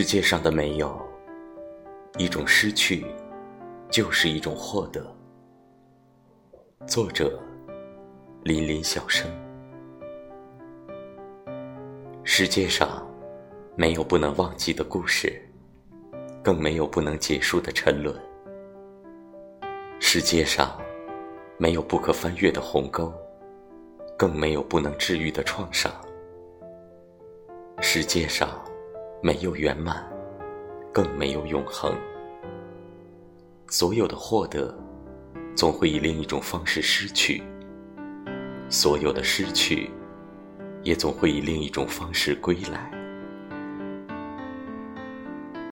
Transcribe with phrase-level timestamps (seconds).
[0.00, 0.98] 世界上的没有，
[2.16, 3.04] 一种失去，
[3.90, 5.14] 就是一种获得。
[6.86, 7.38] 作者：
[8.42, 9.30] 林林小生。
[12.24, 13.06] 世界上
[13.76, 15.38] 没有不能忘记的故事，
[16.42, 18.18] 更没有不能结束的沉沦。
[19.98, 20.80] 世界上
[21.58, 23.12] 没有不可翻越的鸿沟，
[24.16, 25.92] 更没有不能治愈的创伤。
[27.82, 28.48] 世界上。
[29.22, 30.02] 没有圆满，
[30.92, 31.94] 更没有永恒。
[33.68, 34.74] 所有的获得，
[35.54, 37.42] 总会以另一种方式失去；
[38.68, 39.90] 所有的失去，
[40.82, 42.90] 也总会以另一种方式归来。